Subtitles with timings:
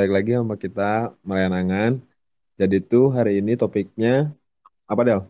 [0.00, 2.00] Balik lagi sama kita Merayanangan.
[2.56, 4.32] Jadi tuh hari ini topiknya
[4.88, 5.20] apa Del?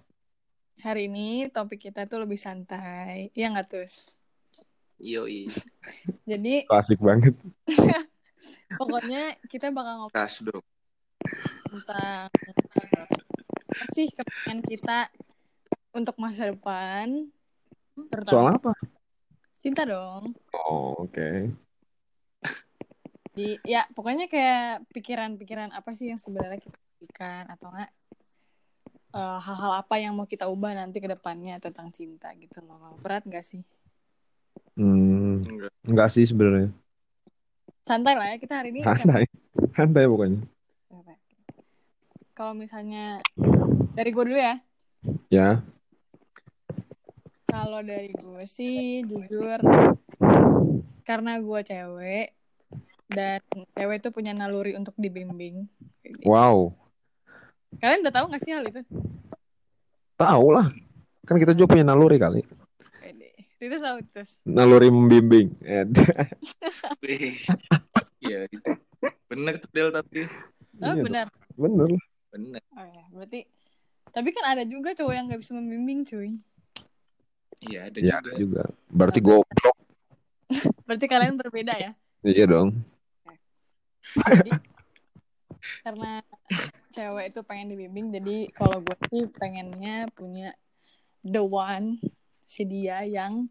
[0.79, 3.35] Hari ini topik kita tuh lebih santai.
[3.35, 4.15] Iya nggak Tus?
[5.03, 5.51] Yoi.
[6.31, 7.35] Jadi Klasik banget.
[8.79, 10.63] pokoknya kita bakal ngobrol Kas dong.
[11.67, 12.31] tentang
[13.75, 15.11] apa sih kepengen kita
[15.99, 17.27] untuk masa depan.
[18.07, 18.73] Terutama Soal apa?
[19.59, 20.31] cinta dong.
[20.55, 21.59] Oh, oke.
[23.31, 27.91] Jadi ya pokoknya kayak pikiran-pikiran apa sih yang sebenarnya kita pikirkan atau enggak
[29.15, 32.99] eh, hal-hal apa yang mau kita ubah nanti ke depannya tentang cinta gitu loh.
[32.99, 33.63] Berat nggak sih?
[34.75, 35.73] Hmm, Enggak.
[35.87, 36.75] enggak sih sebenarnya.
[37.87, 38.83] Santai lah ya kita hari ini.
[38.83, 39.25] Santai.
[39.75, 40.43] Santai pokoknya.
[42.41, 43.21] Kalau misalnya
[43.93, 44.57] dari gue dulu ya.
[45.29, 45.61] Ya.
[47.45, 49.61] Kalau dari gue sih jujur
[51.05, 52.40] karena gue cewek
[53.11, 53.43] dan
[53.75, 55.67] cewek itu punya naluri untuk dibimbing.
[56.23, 56.75] Wow.
[57.83, 58.83] Kalian udah tahu gak sih hal itu?
[60.15, 60.67] Tahu lah.
[61.27, 62.41] Kan kita juga punya naluri kali.
[63.61, 64.41] Itu tahu terus.
[64.49, 65.53] Naluri membimbing.
[68.21, 68.73] Iya itu.
[69.33, 70.29] Bener tuh Del tapi.
[70.81, 71.27] Oh iya, benar.
[71.57, 71.89] Bener.
[72.29, 72.61] Bener.
[72.77, 73.49] Oh ya, berarti
[74.13, 76.37] tapi kan ada juga cowok yang gak bisa membimbing cuy.
[77.65, 78.33] Iya ada Ya juga.
[78.37, 78.63] juga.
[78.93, 79.77] Berarti goblok.
[80.89, 81.93] Berarti kalian berbeda ya.
[82.21, 82.77] Iya dong.
[84.17, 84.53] Jadi
[85.85, 86.25] karena
[86.91, 90.57] cewek itu pengen dibimbing, jadi kalau gue sih pengennya punya
[91.23, 92.01] the one
[92.43, 93.47] si dia yang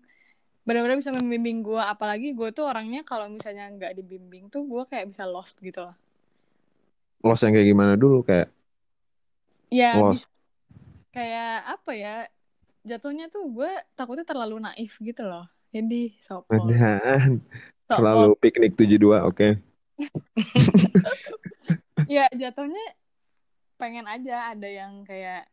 [0.68, 1.80] benar-benar bisa membimbing gue.
[1.80, 5.96] Apalagi gue tuh orangnya kalau misalnya nggak dibimbing tuh gue kayak bisa lost gitu loh.
[7.24, 8.52] Los yang kayak gimana dulu kayak
[9.70, 10.26] Ya Lost.
[10.26, 10.30] bisa
[11.14, 12.16] kayak apa ya?
[12.82, 15.46] Jatuhnya tuh gue takutnya terlalu naif gitu loh.
[15.70, 16.74] Jadi sopol.
[17.90, 17.98] Sopol.
[18.06, 19.48] selalu piknik 72, oke.
[22.14, 22.86] ya jatuhnya
[23.80, 25.48] pengen aja ada yang kayak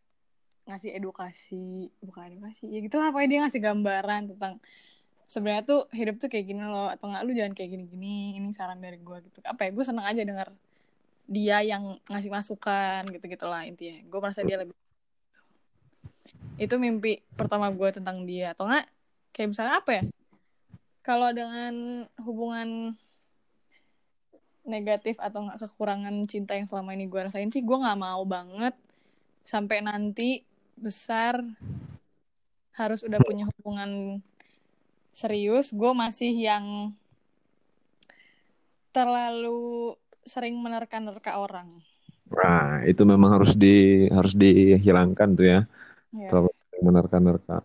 [0.66, 4.58] ngasih edukasi bukan edukasi ya gitu lah pokoknya dia ngasih gambaran tentang
[5.26, 8.78] sebenarnya tuh hidup tuh kayak gini loh atau nggak lu jangan kayak gini-gini ini saran
[8.78, 9.42] dari gue gitu.
[9.42, 10.48] Apa ya gue seneng aja denger
[11.26, 14.06] dia yang ngasih masukan gitu gitulah intinya.
[14.06, 14.74] Gue merasa dia lebih
[16.56, 18.54] itu mimpi pertama gue tentang dia.
[18.54, 18.86] Atau nggak
[19.34, 20.02] kayak misalnya apa ya
[21.02, 22.94] kalau dengan hubungan
[24.66, 28.74] negatif atau nggak kekurangan cinta yang selama ini gue rasain sih gue nggak mau banget
[29.46, 30.42] sampai nanti
[30.76, 31.40] besar
[32.76, 34.20] harus udah punya hubungan
[35.14, 36.92] serius gue masih yang
[38.92, 39.94] terlalu
[40.26, 41.80] sering menerka-nerka orang
[42.26, 45.60] Nah, itu memang harus di harus dihilangkan tuh ya.
[46.10, 46.28] ya.
[46.30, 46.50] Terlalu
[46.82, 47.62] menerka-nerka.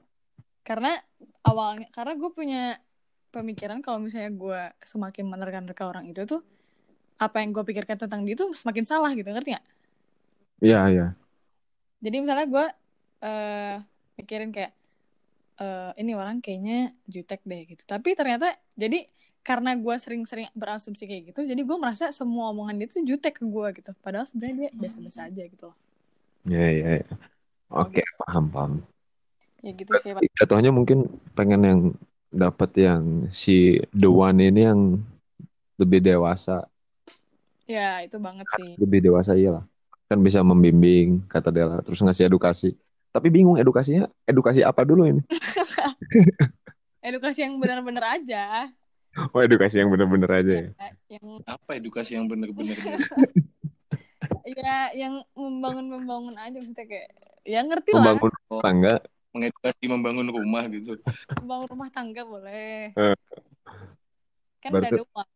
[0.61, 0.93] karena
[1.41, 2.63] awalnya karena gue punya
[3.33, 6.45] pemikiran kalau misalnya gue semakin menerka-nerka orang itu tuh
[7.25, 9.65] apa yang gue pikirkan tentang dia tuh semakin salah gitu ngerti nggak
[10.61, 11.05] Iya, iya.
[12.01, 12.65] jadi misalnya gue
[13.21, 13.75] eh
[14.17, 14.71] mikirin kayak
[15.61, 19.05] eh ini orang kayaknya jutek deh gitu tapi ternyata jadi
[19.41, 23.45] karena gue sering-sering berasumsi kayak gitu jadi gue merasa semua omongan dia tuh jutek ke
[23.45, 25.77] gue gitu padahal sebenarnya dia biasa-biasa aja gitu loh
[26.49, 27.07] Iya, iya, iya.
[27.69, 28.73] Oke, paham, paham.
[29.61, 30.25] ya gitu sih Pak.
[30.41, 31.05] Jatuhnya mungkin
[31.37, 31.81] pengen yang
[32.33, 34.81] dapat yang si the one ini yang
[35.77, 36.65] lebih dewasa,
[37.71, 39.63] ya itu banget sih lebih dewasa iyalah.
[40.05, 42.75] Kan bisa membimbing, kata Dela, terus ngasih edukasi.
[43.09, 45.23] Tapi bingung edukasinya, edukasi apa dulu ini?
[47.01, 48.67] edukasi yang benar-benar aja
[49.31, 50.69] Oh, edukasi yang bener-bener aja ya.
[51.09, 52.75] yang Apa edukasi yang bener-bener
[54.53, 57.09] ya yang membangun-membangun aja maksudnya kayak
[57.41, 58.95] ya ngerti lah Membangun tangga.
[59.31, 60.95] mengedukasi membangun rumah gitu.
[61.39, 63.15] membangun rumah tangga boleh Eh.
[64.59, 65.29] kan Berarti- ada uang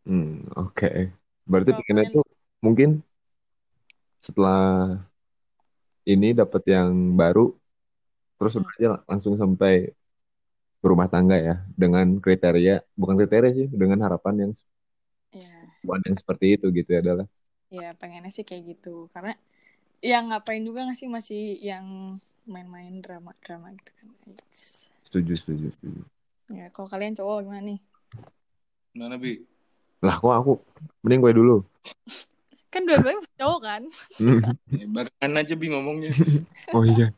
[0.00, 1.12] Hmm, oke.
[1.50, 2.22] Berarti pengennya tuh
[2.64, 2.88] mungkin
[4.20, 5.00] setelah
[6.12, 6.88] ini dapat yang
[7.20, 7.40] baru,
[8.38, 8.60] terus Hmm.
[8.60, 9.72] udah aja langsung sampai
[10.82, 14.50] berumah tangga ya dengan kriteria, bukan kriteria sih, dengan harapan yang
[15.32, 17.26] ya hubungan yang seperti itu gitu ya adalah.
[17.78, 19.32] ya pengennya sih kayak gitu karena
[20.12, 21.86] yang ngapain juga nggak sih masih yang
[22.52, 24.08] main-main drama-drama gitu kan
[25.04, 26.02] Setuju, setuju, setuju.
[26.58, 27.78] ya kalau kalian cowok gimana nih
[28.94, 29.46] Mana bi?
[30.00, 30.52] Lah kok aku
[31.02, 31.56] mending gue dulu.
[32.70, 33.82] kan dua-duanya cowok kan
[34.70, 36.14] Ya, barengan aja bi ngomongnya.
[36.70, 37.10] Oh iya.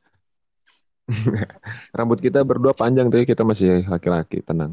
[1.92, 4.72] Rambut kita berdua panjang tapi kita masih laki-laki, tenang.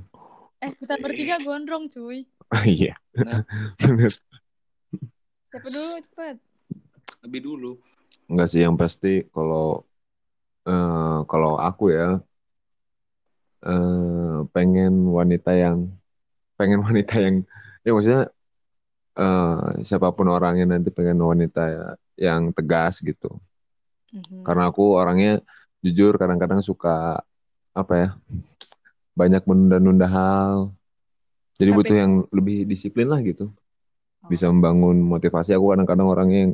[0.59, 2.95] eh kita bertiga gondrong cuy Oh iya.
[3.13, 3.43] Nah.
[3.77, 4.11] Bener.
[5.49, 6.35] siapa dulu cepet
[7.21, 7.71] Lebih dulu.
[8.25, 9.83] Enggak sih yang pasti kalau
[10.63, 12.19] eh, kalau aku ya
[13.61, 15.91] eh, pengen wanita yang
[16.55, 17.35] pengen wanita yang
[17.89, 18.23] ya maksudnya
[19.17, 23.41] eh, siapa pun orangnya nanti pengen wanita yang tegas gitu.
[24.13, 24.45] Mhm.
[24.45, 25.41] Karena aku orangnya
[25.81, 27.19] jujur kadang-kadang suka
[27.73, 28.09] apa ya
[29.17, 30.71] banyak menunda-nunda hal.
[31.59, 33.51] Jadi Tapi- butuh yang lebih disiplin lah gitu.
[34.23, 34.29] Oh.
[34.31, 35.51] Bisa membangun motivasi.
[35.51, 36.53] Aku kadang-kadang orangnya yang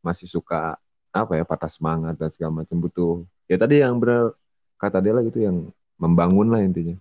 [0.00, 0.80] masih suka
[1.12, 3.24] apa ya patah semangat dan segala macam butuh.
[3.48, 4.32] Ya tadi yang benar
[4.76, 6.96] kata Dela gitu yang membangun lah intinya.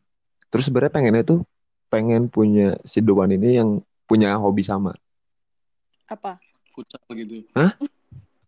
[0.52, 1.40] Terus sebenarnya pengennya tuh
[1.96, 4.92] pengen punya si Doan ini yang punya hobi sama.
[6.12, 6.44] Apa?
[6.76, 7.48] Futsal gitu.
[7.56, 7.72] Hah?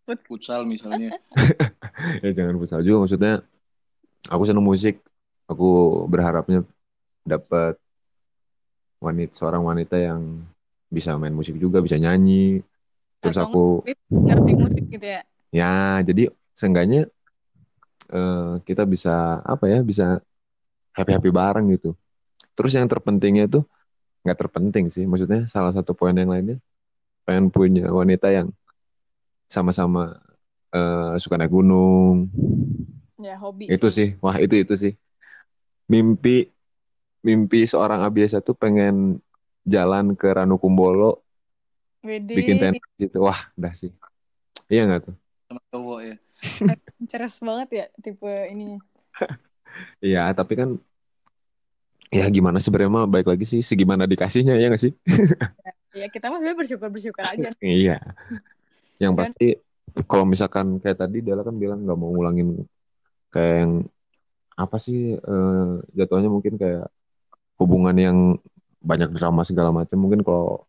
[0.03, 1.15] Fut- Futsal misalnya.
[2.23, 3.33] ya jangan futsal juga maksudnya
[4.27, 4.99] aku seneng musik
[5.47, 6.61] aku berharapnya
[7.23, 7.79] dapat
[8.99, 10.43] wanita seorang wanita yang
[10.91, 12.61] bisa main musik juga bisa nyanyi
[13.21, 13.63] terus Atau aku
[14.07, 15.21] Ngerti musik gitu ya?
[15.53, 17.09] ya jadi seenggaknya
[18.11, 20.21] eh, kita bisa apa ya bisa
[20.95, 21.93] happy happy bareng gitu
[22.57, 23.61] terus yang terpentingnya itu
[24.25, 25.05] nggak terpenting sih.
[25.05, 26.57] Maksudnya salah satu poin yang lainnya
[27.23, 28.49] pengen punya wanita yang
[29.47, 30.17] sama-sama
[30.73, 32.27] eh, suka naik gunung.
[33.21, 34.17] Ya hobi itu sih.
[34.19, 34.93] wah itu itu sih.
[35.87, 36.49] Mimpi
[37.23, 39.23] mimpi seorang Abiasa tuh pengen
[39.67, 41.23] jalan ke Ranukumbolo
[42.03, 43.23] Wede, bikin tenda gitu.
[43.23, 43.91] Wah dah sih.
[44.67, 45.15] Iya nggak tuh?
[45.47, 46.15] Sama cowok ya.
[47.11, 48.79] ceres banget ya tipe ininya.
[50.07, 50.69] iya tapi kan
[52.07, 54.93] ya gimana sebenarnya mah baik lagi sih segimana dikasihnya ya nggak sih?
[55.91, 57.49] Ya kita mah sebenarnya bersyukur-bersyukur aja.
[57.63, 57.97] iya.
[59.01, 59.47] Yang Jangan- pasti
[60.05, 62.63] kalau misalkan kayak tadi Dela kan bilang nggak mau ngulangin
[63.33, 63.73] kayak yang
[64.57, 66.89] apa sih eh, jatuhnya mungkin kayak
[67.57, 68.17] hubungan yang
[68.81, 70.65] banyak drama segala macam mungkin kalau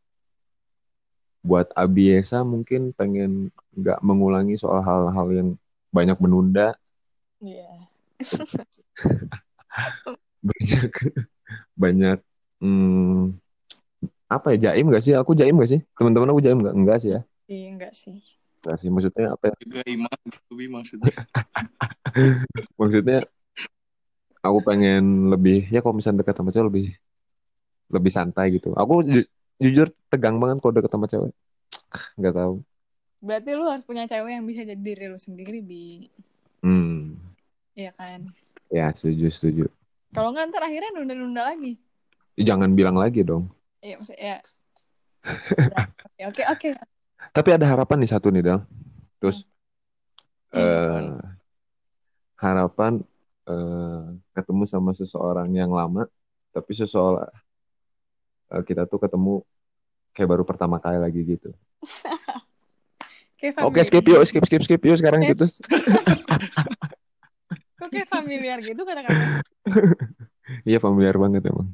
[1.45, 5.49] buat Abiesa mungkin pengen nggak mengulangi soal hal-hal yang
[5.95, 6.75] banyak menunda.
[7.41, 7.89] Iya.
[10.43, 10.91] banyak.
[11.83, 12.19] Banyak
[12.61, 13.39] hmm,
[14.29, 15.15] apa ya jaim gak sih?
[15.17, 15.81] Aku jaim gak sih?
[15.97, 16.75] Teman-teman aku jaim nggak?
[16.77, 17.21] Enggak sih ya?
[17.49, 18.19] Iya enggak sih.
[18.61, 19.55] enggak sih maksudnya apa ya?
[19.65, 21.15] Juga iman gitu Bi, maksudnya.
[22.81, 23.19] maksudnya
[24.47, 25.03] aku pengen
[25.33, 26.87] lebih ya kalau misalnya dekat sama cewek lebih
[27.89, 28.69] lebih santai gitu.
[28.77, 29.29] Aku ju-
[29.63, 31.33] jujur tegang banget kalau deket sama cewek.
[32.21, 32.55] Nggak tahu.
[33.19, 36.07] Berarti lu harus punya cewek yang bisa jadi diri lu sendiri, Bi.
[36.63, 37.19] hmm.
[37.79, 38.21] Iya kan?
[38.69, 39.65] ya setuju setuju
[40.15, 41.77] Kalau nggak ntar akhirnya nunda-nunda lagi.
[42.39, 43.51] jangan bilang lagi dong
[43.83, 44.39] Iya, maksudnya ya.
[46.19, 46.69] Ya, Oke, oke.
[47.31, 48.61] tapi ada harapan nih satu nih Dal
[49.19, 49.47] terus
[50.49, 51.13] Hmm, eh
[52.39, 53.05] harapan
[53.45, 54.03] eh,
[54.33, 56.07] ketemu sama seseorang yang lama
[56.51, 57.29] tapi seseorang
[58.55, 59.45] eh, kita tuh ketemu
[60.15, 61.51] kayak baru pertama kali lagi gitu
[63.39, 63.87] Oke familiar.
[63.87, 65.45] skip yuk skip skip skip yuk sekarang gitu
[67.79, 69.39] Kok kayak familiar gitu kadang-kadang.
[70.69, 71.71] iya familiar banget emang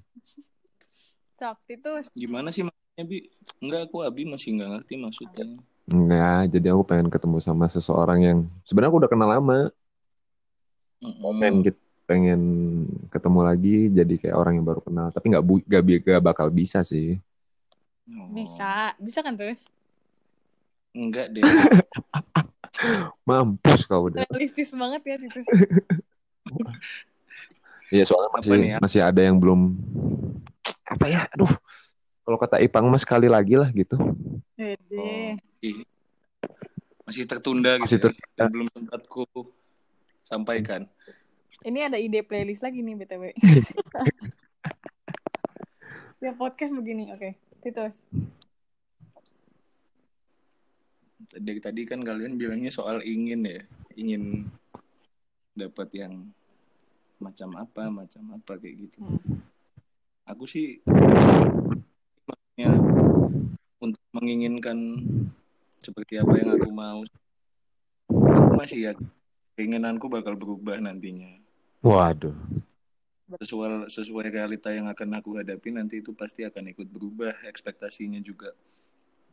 [1.35, 3.27] Sok, itu Gimana sih maksudnya Bi?
[3.59, 5.45] Enggak, aku Abi masih nggak ngerti maksudnya.
[5.91, 9.61] Enggak, jadi aku pengen ketemu sama seseorang yang sebenarnya aku udah kenal lama.
[11.03, 11.35] Mm-mm.
[11.43, 12.41] Pengen gitu, pengen
[13.11, 16.49] ketemu lagi jadi kayak orang yang baru kenal, tapi nggak bu, nggak bi- nggak bakal
[16.55, 17.19] bisa sih.
[18.09, 18.31] Oh.
[18.31, 18.95] bisa.
[19.01, 19.67] Bisa kan terus?
[20.95, 21.43] Enggak deh.
[23.23, 24.27] Mampus kau udah.
[24.29, 25.41] Realistis banget ya itu.
[27.93, 28.79] Iya soalnya Apa masih nih ya?
[28.83, 29.61] masih ada yang belum
[30.83, 31.21] apa ya?
[31.31, 31.53] Aduh.
[32.25, 33.95] Kalau kata Ipang mas sekali lagi lah gitu.
[34.59, 35.37] Ih,
[37.05, 38.09] Masih tertunda Masih gitu.
[38.09, 38.17] ya.
[38.17, 38.35] tertunda.
[38.35, 39.23] Dan belum sempat ku
[40.25, 40.81] sampaikan.
[41.63, 43.23] Ini ada ide playlist lagi nih BTW.
[46.25, 47.37] ya podcast begini, oke.
[47.61, 47.95] Titus.
[51.35, 53.61] Dari tadi kan kalian bilangnya soal ingin ya,
[53.99, 54.47] ingin
[55.55, 56.31] dapat yang
[57.19, 59.03] macam apa, macam apa kayak gitu.
[59.03, 59.43] Hmm.
[60.31, 60.81] Aku sih
[62.25, 62.71] maksudnya
[63.83, 64.79] untuk menginginkan
[65.83, 67.01] seperti apa yang aku mau.
[68.15, 68.93] Aku masih ya
[69.59, 71.39] keinginanku bakal berubah nantinya.
[71.85, 72.35] Waduh.
[73.41, 78.55] Sesuai sesuai realita yang akan aku hadapi nanti itu pasti akan ikut berubah ekspektasinya juga.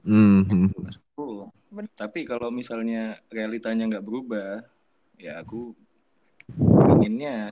[0.02, 0.74] Hmm.
[1.16, 4.60] Oh, Ben- tapi kalau misalnya realitanya nggak berubah,
[5.16, 5.72] ya aku
[7.00, 7.48] inginnya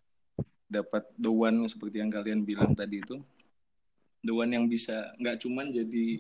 [0.67, 3.15] dapat the one seperti yang kalian bilang tadi itu,
[4.19, 6.19] the one yang bisa nggak cuman jadi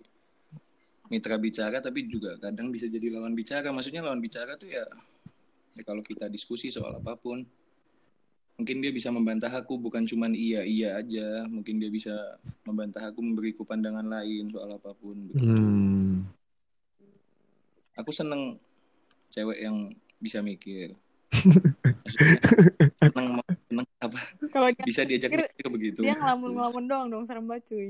[1.11, 3.67] mitra bicara, tapi juga kadang bisa jadi lawan bicara.
[3.75, 4.87] Maksudnya lawan bicara tuh ya,
[5.75, 7.43] ya kalau kita diskusi soal apa pun,
[8.55, 12.15] mungkin dia bisa membantah aku bukan cuman iya iya aja, mungkin dia bisa
[12.63, 15.19] membantah aku memberiku pandangan lain soal apa pun.
[15.27, 16.38] begitu Hmm.
[17.99, 18.55] Aku seneng
[19.29, 20.95] cewek yang bisa mikir
[22.03, 22.39] Maksudnya,
[22.97, 23.27] seneng
[23.69, 27.75] seneng apa Kalau dia, bisa diajak Mikir, mikir begitu dia ngelamun-ngelamun doang dong, serem banget
[27.75, 27.89] cuy.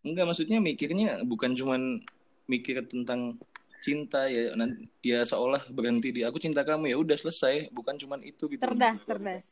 [0.00, 2.00] enggak maksudnya mikirnya bukan cuman
[2.46, 3.36] mikir tentang
[3.80, 8.20] cinta ya nan- ya seolah berhenti di aku cinta kamu ya udah selesai bukan cuman
[8.20, 9.46] itu gitu cerdas cerdas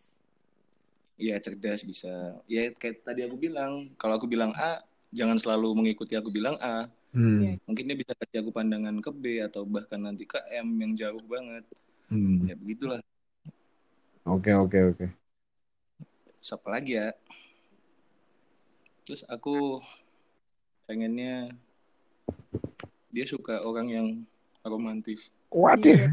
[1.18, 2.38] Iya cerdas bisa.
[2.46, 4.78] Ya kayak tadi aku bilang, kalau aku bilang A,
[5.10, 6.86] jangan selalu mengikuti aku bilang A.
[7.12, 7.40] Hmm.
[7.40, 7.52] Iya.
[7.64, 11.22] Mungkin dia bisa kasih aku pandangan ke B atau bahkan nanti ke M yang jauh
[11.24, 11.64] banget.
[12.12, 12.36] Hmm.
[12.44, 13.00] Ya begitulah.
[14.28, 15.06] Oke oke oke.
[16.44, 17.16] Siapa lagi ya?
[19.08, 19.80] Terus aku
[20.84, 21.48] pengennya
[23.08, 24.06] dia suka orang yang
[24.60, 25.32] romantis.
[25.48, 25.96] Waduh.
[25.96, 26.08] Iya.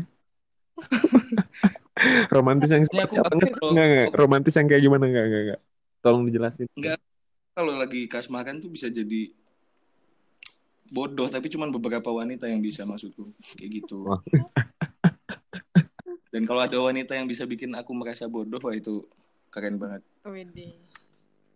[2.36, 3.28] romantis yang seperti aku, apa?
[3.32, 4.08] aku Nggak, kalau, nggak, nggak.
[4.16, 5.04] Romantis yang kayak gimana?
[5.08, 5.62] Nggak, nggak, nggak.
[6.04, 6.68] Tolong dijelasin.
[6.76, 7.00] Nggak.
[7.56, 9.32] kalau lagi kasmaran tuh bisa jadi
[10.90, 13.30] bodoh, tapi cuman beberapa wanita yang bisa maksudku.
[13.58, 14.06] Kayak gitu.
[16.34, 19.06] Dan kalau ada wanita yang bisa bikin aku merasa bodoh, wah itu
[19.50, 20.04] keren banget.
[20.26, 20.76] Wede.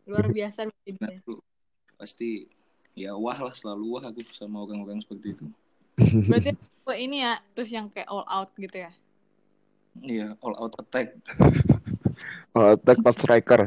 [0.09, 1.13] luar biasa Nah,
[2.01, 2.49] pasti
[2.97, 5.45] ya wah lah selalu wah aku sama orang-orang seperti itu.
[6.25, 6.57] berarti
[6.89, 8.89] oh, ini ya terus yang kayak all out gitu ya
[9.99, 11.17] Iya, all out attack.
[12.55, 13.61] Oh, attack top striker.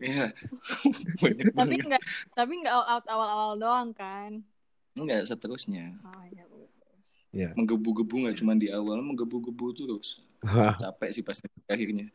[0.00, 0.32] Iya.
[1.22, 2.02] Banyak tapi enggak
[2.32, 4.40] tapi enggak all out awal-awal doang kan
[4.96, 5.94] Enggak seterusnya.
[6.02, 6.44] oh ya
[7.30, 7.54] Iya.
[7.54, 10.18] Menggebu-gebu nggak cuma di awal, menggebu-gebu terus.
[10.82, 12.10] Capek sih pasti akhirnya.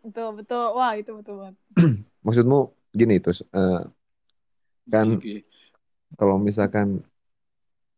[0.00, 1.56] betul betul wah itu betul banget
[2.24, 2.58] Maksudmu
[2.94, 3.82] gini terus eh,
[4.86, 5.42] kan Iya.
[6.14, 7.02] kalau misalkan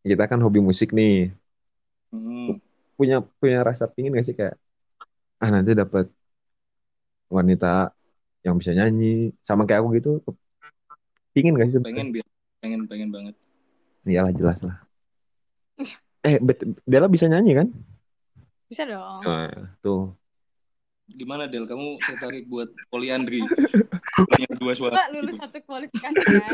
[0.01, 1.29] kita kan hobi musik nih,
[2.09, 2.57] Hmm.
[2.97, 4.57] punya punya rasa pingin gak sih kayak
[5.37, 6.09] ah nanti dapat
[7.29, 7.93] wanita
[8.39, 10.11] yang bisa nyanyi sama kayak aku gitu
[11.31, 11.79] pingin gak sih?
[11.83, 12.15] Pengen
[12.59, 13.35] pengen pengen banget.
[14.07, 14.79] Iyalah jelas lah.
[16.19, 17.67] Eh, Bet- Dela bisa nyanyi kan?
[18.69, 19.49] bisa dong Nah,
[19.81, 20.13] tuh.
[21.09, 21.65] Gimana Del?
[21.65, 23.41] Kamu tertarik buat poliandri?
[24.29, 24.93] Punya dua suara.
[24.93, 25.41] Mbak lulus gitu.
[25.41, 26.51] satu kualifikasi kan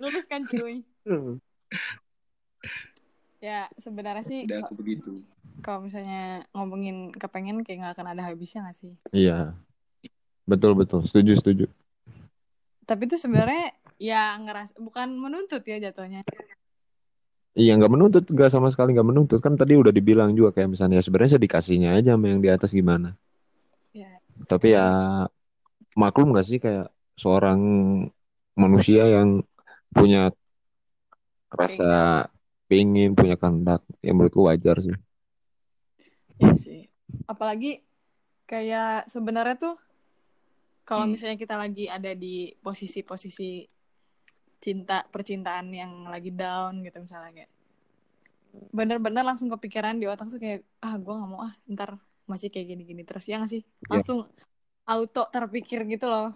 [0.00, 0.80] lulus kan cuy
[3.40, 5.10] ya sebenarnya sih Udah aku begitu.
[5.64, 9.56] kalau misalnya ngomongin kepengen kayak nggak akan ada habisnya nggak sih Iya.
[10.44, 11.64] Betul betul, setuju setuju.
[12.84, 13.70] tapi itu sebenarnya
[14.02, 16.26] ya ngeras bukan menuntut ya jatuhnya
[17.50, 21.02] Iya nggak menuntut, nggak sama sekali nggak menuntut kan tadi udah dibilang juga kayak misalnya
[21.02, 23.18] ya sebenarnya saya dikasihnya aja sama yang di atas gimana.
[23.90, 24.06] ya
[24.46, 24.86] Tapi ya
[25.98, 27.60] maklum nggak sih kayak seorang
[28.54, 29.42] manusia yang
[29.90, 30.30] punya
[31.50, 32.30] rasa
[32.70, 33.82] pengen punya kehendak.
[34.04, 34.94] Ya menurutku wajar sih.
[36.40, 36.80] Iya sih.
[37.26, 37.82] Apalagi
[38.46, 39.74] kayak sebenarnya tuh
[40.88, 41.14] kalau Hmm.
[41.14, 43.66] misalnya kita lagi ada di posisi-posisi
[44.60, 47.50] cinta percintaan yang lagi down gitu misalnya kayak
[48.74, 51.90] bener-bener langsung kepikiran di otak tuh kayak ah gue nggak mau ah ntar
[52.30, 53.26] masih kayak gini-gini terus.
[53.30, 53.62] Ya nggak sih?
[53.90, 54.26] Langsung
[54.86, 56.34] auto terpikir gitu loh.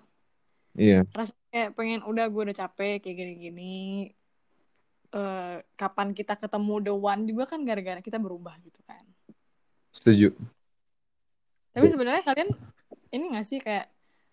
[0.75, 4.11] Iya, rasa kayak pengen udah gue udah capek kayak gini-gini
[5.15, 9.07] Eh, kapan kita ketemu the one juga kan gara-gara kita berubah gitu kan
[9.95, 10.35] setuju.
[11.71, 12.51] Tapi sebenarnya kalian
[13.15, 13.87] ini gak sih kayak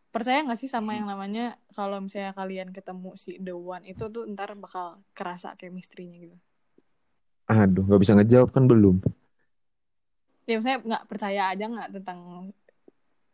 [0.10, 4.26] percaya gak sih sama yang namanya kalau misalnya kalian ketemu si the one itu tuh
[4.34, 6.38] ntar bakal kerasa chemistry-nya gitu.
[7.52, 8.96] Aduh, nggak bisa ngejawab kan belum.
[10.50, 12.20] Ya misalnya nggak percaya aja nggak tentang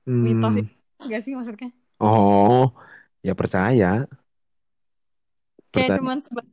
[0.08, 0.24] Hmm.
[0.24, 0.72] mitos itu
[1.08, 1.72] gak sih maksudnya?
[2.00, 2.72] Oh,
[3.26, 4.08] ya percaya.
[5.74, 5.98] Kayak Percaya.
[6.00, 6.50] cuman seba-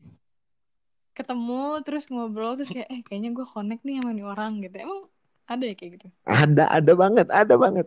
[1.15, 4.77] ketemu terus ngobrol terus kayak eh kayaknya gue connect nih sama nih orang gitu.
[4.83, 5.01] Emang
[5.47, 6.07] ada ya kayak gitu?
[6.27, 7.87] Ada, ada banget, ada banget.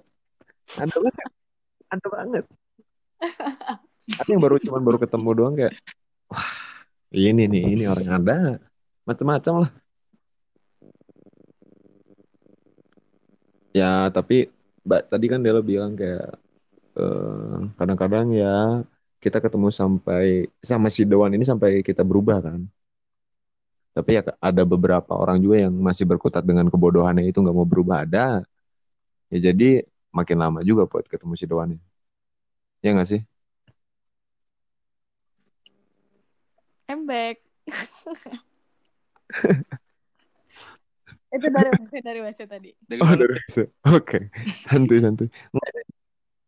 [0.80, 1.30] Ada banget.
[1.88, 2.46] Ada banget.
[4.18, 5.74] Ada yang baru cuman baru ketemu doang kayak
[6.32, 6.52] wah,
[7.12, 8.36] ini nih, ini orang ada.
[9.04, 9.72] Macam-macam lah.
[13.76, 14.50] Ya, tapi
[14.88, 16.40] Mbak tadi kan Dela bilang kayak
[16.96, 18.82] eh, kadang-kadang ya
[19.20, 22.64] kita ketemu sampai sama si Dewan ini sampai kita berubah kan.
[23.98, 28.06] Tapi ya ada beberapa orang juga yang masih berkutat dengan kebodohannya itu nggak mau berubah
[28.06, 28.46] ada.
[29.34, 31.82] Ya jadi makin lama juga buat ketemu si Dewan ini.
[32.86, 33.25] Ya nggak sih?
[36.86, 37.42] I'm back.
[41.34, 42.77] itu dari Wasya, dari Wasya tadi.
[42.77, 43.66] Dari Oh, dari Reza.
[43.98, 44.30] Oke,
[44.70, 45.25] santuy santuy.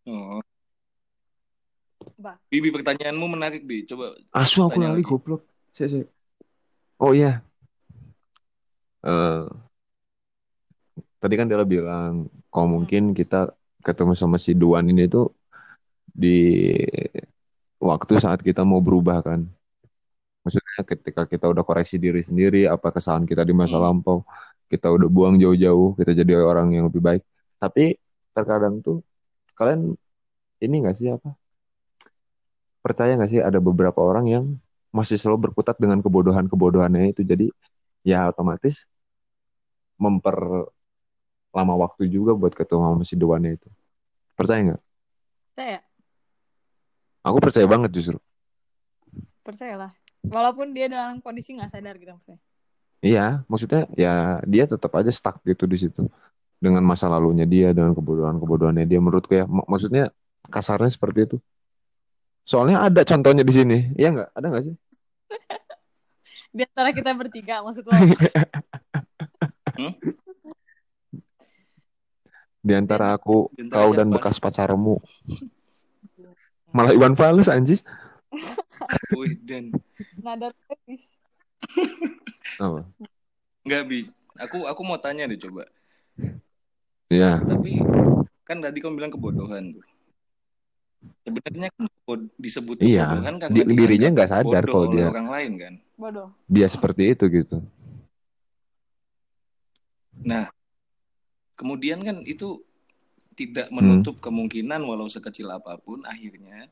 [0.05, 0.37] Oh.
[2.13, 2.37] Bah.
[2.45, 3.89] Bibi pertanyaanmu menarik bi.
[3.89, 5.09] Coba Asu aku lali lagi.
[5.09, 5.49] goblok.
[5.73, 6.18] Saya, saya.
[6.99, 7.41] Oh iya.
[9.03, 9.47] Eh,
[11.21, 13.51] tadi kan Dela bilang kalau mungkin kita
[13.83, 15.31] ketemu sama si Duan ini tuh
[16.13, 16.27] di
[17.79, 19.39] waktu saat kita mau berubah kan.
[20.43, 23.85] Maksudnya ketika kita udah koreksi diri sendiri, apa kesalahan kita di masa Hmm.
[23.91, 24.23] lampau,
[24.71, 27.21] kita udah buang jauh-jauh, kita jadi orang yang lebih baik.
[27.59, 27.95] Tapi
[28.35, 29.03] terkadang tuh
[29.57, 29.95] kalian
[30.63, 31.35] ini nggak sih apa?
[32.85, 34.45] Percaya nggak sih ada beberapa orang yang
[34.89, 37.21] masih selalu berkutat dengan kebodohan-kebodohannya itu.
[37.25, 37.49] Jadi
[38.05, 38.87] ya otomatis
[39.99, 40.71] memperlama
[41.53, 43.67] waktu juga buat ketemu sama si Dewannya itu.
[44.37, 44.81] Percaya nggak?
[45.53, 45.79] Percaya,
[47.27, 48.17] Aku percaya banget justru.
[49.43, 49.91] percayalah.
[50.29, 52.39] Walaupun dia dalam kondisi nggak sadar gitu maksudnya.
[52.99, 56.05] Iya, maksudnya ya dia tetap aja stuck gitu di situ
[56.59, 59.47] dengan masa lalunya dia dengan kebodohan-kebodohannya dia menurutku ya.
[59.47, 60.11] Mak- maksudnya
[60.51, 61.37] kasarnya seperti itu.
[62.49, 63.93] Soalnya ada contohnya di sini.
[63.93, 64.29] Iya nggak?
[64.33, 64.73] Ada nggak sih?
[66.57, 67.93] Di antara kita bertiga maksud lo.
[72.65, 74.97] Di antara aku, Di antara kau dan bekas pacarmu.
[76.75, 77.85] Malah Iwan Fals anjis.
[79.13, 79.69] Wih, dan
[80.21, 81.05] Nada tipis.
[82.57, 82.81] Apa?
[83.61, 84.09] nggak bi.
[84.41, 85.69] Aku aku mau tanya deh coba.
[87.13, 87.45] Iya.
[87.45, 87.81] Tapi
[88.41, 89.85] kan tadi kamu bilang kebodohan tuh.
[91.31, 91.85] Sebenarnya kan
[92.35, 93.05] disebut Iya.
[93.07, 95.73] kebodohan Di- dirinya nggak sadar kalau dia orang lain kan.
[95.93, 96.27] Bodoh.
[96.45, 97.59] dia seperti itu gitu.
[100.19, 100.47] Nah,
[101.53, 102.63] kemudian kan itu
[103.33, 103.79] tidak Hmm.
[103.79, 106.67] menutup kemungkinan walau sekecil apa pun akhirnya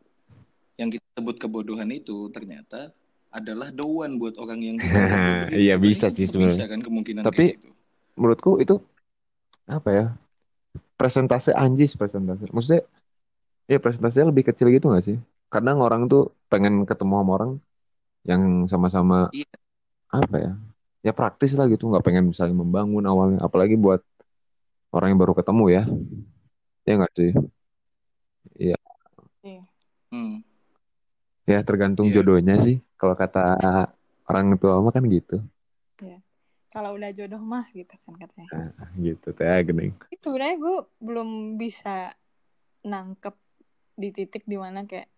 [0.76, 2.92] yang kita sebut kebodohan itu ternyata
[3.30, 4.78] adalah the one buat orang yang.
[5.54, 6.68] Iya, bisa itu sih Bisa sebenarnya.
[6.68, 7.70] kan kemungkinan Tapi- gitu.
[8.16, 8.82] Menurutku itu
[9.66, 10.06] apa ya?
[10.96, 12.50] Presentase anjis presentase.
[12.50, 12.82] Maksudnya
[13.68, 15.18] ya presentasinya lebih kecil gitu nggak sih?
[15.52, 17.52] Kadang orang tuh pengen ketemu sama orang
[18.28, 19.48] yang sama-sama Iya.
[20.12, 20.52] apa ya?
[21.06, 24.04] Ya praktis lah gitu, nggak pengen misalnya membangun awalnya, apalagi buat
[24.92, 25.84] orang yang baru ketemu ya.
[26.88, 27.32] Ya nggak sih?
[28.58, 28.78] Iya.
[30.12, 30.44] Hmm.
[31.48, 32.20] Ya tergantung Iya.
[32.20, 32.84] jodohnya sih.
[33.00, 33.56] Kalau kata
[34.28, 35.40] orang tua mah kan gitu.
[36.68, 38.70] Kalau udah jodoh mah gitu kan katanya.
[39.00, 39.96] Gitu teh gening.
[40.20, 42.14] Sebenarnya gue belum bisa
[42.86, 43.34] nangkep
[43.98, 45.10] di titik di mana kayak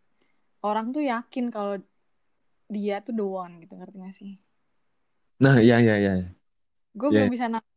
[0.63, 1.75] orang tuh yakin kalau
[2.71, 4.33] dia tuh the one gitu ngerti gak sih?
[5.43, 6.13] Nah, iya iya iya.
[6.95, 7.27] Gue Iya.
[7.27, 7.75] belum bisa nangkep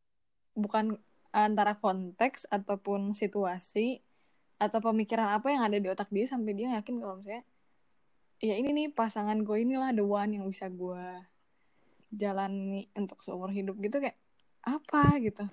[0.59, 0.85] bukan
[1.33, 4.05] antara konteks ataupun situasi
[4.61, 7.43] atau pemikiran apa yang ada di otak dia sampai dia yakin kalau misalnya
[8.43, 11.03] ya ini nih pasangan gue inilah the one yang bisa gue
[12.13, 14.19] jalani untuk seumur hidup gitu kayak
[14.63, 15.49] apa gitu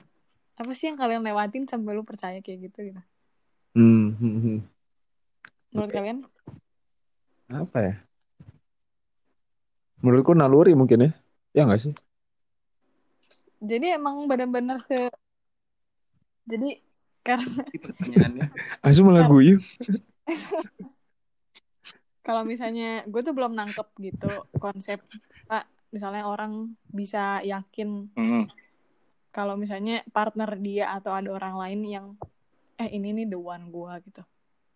[0.60, 3.02] apa sih yang kalian lewatin sampai lu percaya kayak gitu gitu
[3.78, 4.58] Hmm, hmm, hmm.
[5.70, 6.20] Menurut kalian
[7.50, 7.96] Apa ya?
[10.00, 11.12] Menurutku naluri mungkin ya.
[11.52, 11.94] Ya nggak sih?
[13.60, 15.12] jadi emang benar-benar se
[16.48, 16.80] jadi
[17.28, 18.48] karena pertanyaannya.
[18.88, 19.60] Asu malah guyu.
[22.24, 25.02] kalau misalnya gue tuh belum nangkep gitu konsep
[25.50, 28.46] pak misalnya orang bisa yakin Hmm.
[29.34, 32.06] kalau misalnya partner dia atau ada orang lain yang
[32.78, 34.22] eh ini nih the one gue gitu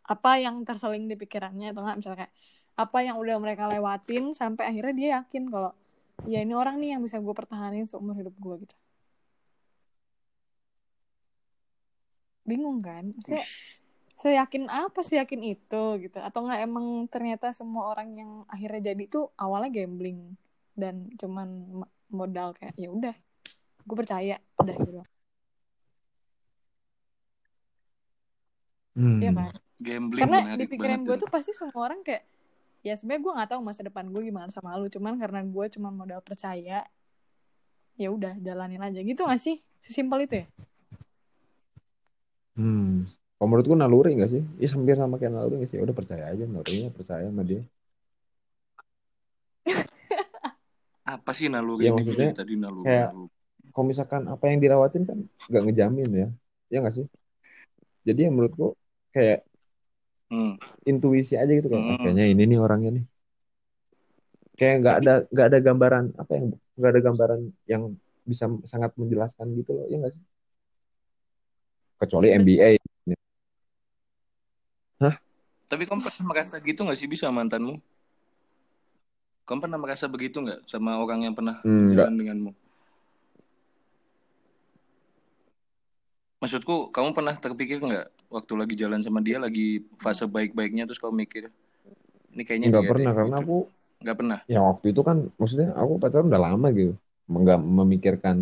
[0.04, 2.34] apa yang terseling di pikirannya atau enggak misalnya kayak
[2.74, 5.72] apa yang udah mereka lewatin sampai akhirnya dia yakin kalau
[6.28, 8.76] ya ini orang nih yang bisa gue pertahanin seumur hidup gue gitu.
[12.44, 13.16] Bingung kan?
[13.24, 13.44] Saya
[14.20, 16.18] saya yakin apa sih yakin itu gitu.
[16.20, 20.36] Atau enggak emang ternyata semua orang yang akhirnya jadi tuh awalnya gambling
[20.76, 21.48] dan cuman
[21.86, 23.16] ma- modal kayak ya udah
[23.88, 25.02] gue percaya udah gitu.
[28.94, 29.22] Hmm.
[29.22, 32.24] Iya kan Gambling karena di pikiran gue tuh pasti semua orang kayak
[32.82, 35.92] ya sebenarnya gue nggak tahu masa depan gue gimana sama lu cuman karena gue cuma
[35.92, 36.88] modal percaya
[37.94, 40.48] ya udah jalanin aja gitu gak sih sesimpel itu ya
[42.54, 43.10] Hmm.
[43.34, 44.46] Kalau menurutku naluri nggak sih?
[44.62, 45.78] Ya hampir sama kayak naluri nggak sih?
[45.82, 47.66] Ya udah percaya aja nalurinya percaya sama dia.
[51.18, 52.86] Apa sih naluri Ya, maksudnya tadi naluri?
[52.86, 53.34] kayak- naluri.
[53.74, 55.18] Kalau misalkan apa yang dirawatin kan
[55.50, 56.28] nggak ngejamin ya.
[56.70, 57.06] Ya nggak sih?
[58.06, 58.78] Jadi ya menurutku
[59.10, 59.42] kayak
[60.34, 60.58] Hmm.
[60.84, 62.02] intuisi aja gitu kayak "Ah, Hmm.
[62.02, 63.06] kayaknya ini nih orangnya nih.
[64.58, 67.84] Kayak nggak ada nggak ada gambaran apa yang nggak ada gambaran yang
[68.26, 69.86] bisa sangat menjelaskan gitu loh.
[69.86, 70.24] Ya nggak sih?
[72.02, 72.82] Kecuali Sebenarnya- NBA.
[75.64, 77.82] Tapi kamu pernah merasa gitu gak sih bisa mantanmu?
[79.44, 82.52] Kamu pernah merasa begitu nggak sama orang yang pernah Hmm, jalan denganmu?
[86.38, 91.24] Maksudku, kamu pernah terpikir nggak waktu lagi jalan sama dia lagi fase baik-baiknya terus kamu
[91.24, 91.54] mikir
[92.34, 93.46] ini kayaknya Nggak pernah deh, karena gitu.
[93.46, 93.58] aku
[94.04, 94.40] nggak pernah.
[94.50, 96.94] ya waktu itu kan maksudnya aku pacaran udah lama gitu.
[97.30, 98.38] Nggak memikirkan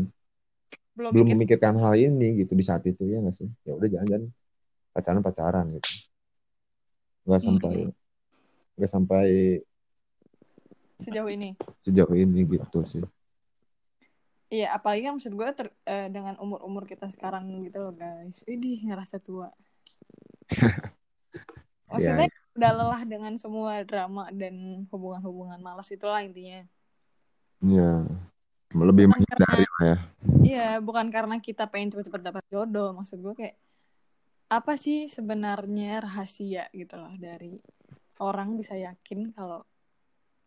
[0.95, 3.87] belum, belum mikir memikirkan hal ini gitu di saat itu ya nggak sih ya udah
[3.91, 4.23] jangan-jangan
[4.91, 5.89] pacaran pacaran gitu
[7.27, 7.93] nggak sampai Hmm.
[8.75, 9.27] nggak sampai
[11.01, 11.49] sejauh ini
[11.81, 13.03] sejauh ini gitu sih
[14.51, 18.43] iya apalagi kan maksud gue ter- eh, dengan umur umur kita sekarang gitu loh guys
[18.45, 19.47] ini ngerasa tua
[21.91, 26.67] maksudnya ya udah lelah dengan semua drama dan hubungan-hubungan malas itulah intinya
[27.61, 28.09] Iya.
[28.71, 29.97] Lebih Bukan menghindari lah ya.
[30.41, 32.95] Iya, bukan karena kita pengen cepet-cepet dapat jodoh.
[32.97, 33.55] Maksud gue kayak
[34.51, 37.55] apa sih sebenarnya rahasia gitu loh dari
[38.19, 39.63] orang bisa yakin kalau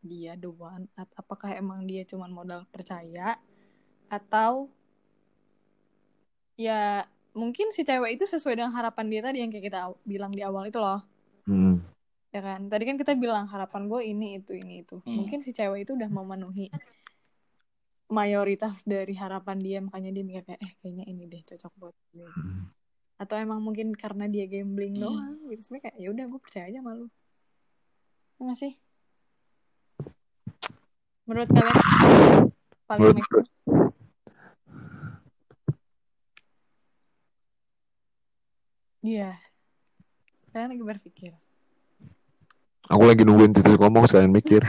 [0.04, 0.84] dia the one
[1.16, 3.40] apakah emang dia cuman modal percaya
[4.12, 4.68] atau
[6.60, 10.42] ya mungkin si cewek itu sesuai dengan harapan dia tadi yang kayak kita bilang di
[10.46, 11.02] awal itu loh.
[11.44, 11.82] Hmm.
[12.30, 12.66] ya kan?
[12.66, 14.98] Tadi kan kita bilang harapan gue ini itu ini itu.
[15.02, 15.22] Hmm.
[15.22, 16.70] mungkin si cewek itu udah memenuhi
[18.10, 22.30] mayoritas dari harapan dia makanya dia mikir kayak eh kayaknya ini deh cocok buat gue.
[23.18, 25.02] Atau emang mungkin karena dia gambling Hmm.
[25.06, 25.60] doang gitu.
[25.70, 27.06] Sebenarnya kayak ya udah gue percaya aja malu
[28.38, 28.72] enggak sih?
[31.24, 31.78] Menurut kalian
[32.84, 33.48] paling Menurut
[39.04, 39.36] iya
[40.50, 41.32] kalian lagi berpikir
[42.84, 44.60] Aku lagi nungguin Titus ngomong sekalian mikir.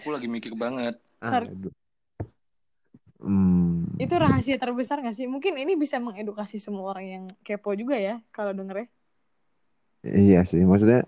[0.00, 0.96] Aku lagi mikir banget.
[1.20, 1.52] Sorry.
[1.52, 1.68] Aduh.
[3.22, 3.86] Hmm.
[4.02, 8.18] itu rahasia terbesar gak sih mungkin ini bisa mengedukasi semua orang yang kepo juga ya
[8.34, 8.86] kalau denger ya
[10.02, 11.06] Iya sih, maksudnya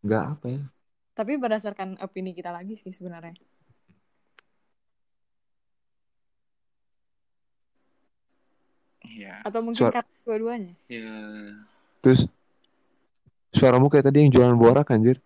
[0.00, 0.62] nggak apa ya?
[1.12, 3.36] tapi berdasarkan opini kita lagi sih sebenarnya
[9.14, 9.38] Ya.
[9.40, 11.14] atau mungkin Suara- dua-duanya Ya.
[12.00, 12.26] Terus
[13.50, 15.22] suaramu kayak tadi yang jualan borak anjir.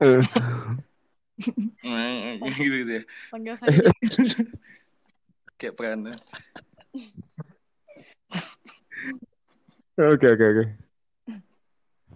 [0.00, 0.22] Eh,
[1.82, 3.02] Nah, gitu gitu ya.
[3.28, 3.68] panggil saya
[5.58, 6.12] Kayak Prana.
[9.98, 10.64] Oke oke oke.